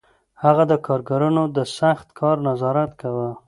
هغه 0.43 0.63
د 0.71 0.73
کارګرانو 0.85 1.43
د 1.57 1.57
سخت 1.77 2.07
کار 2.19 2.37
نظارت 2.47 2.91
کاوه 3.01 3.29